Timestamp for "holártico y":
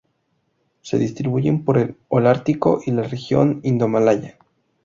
2.07-2.89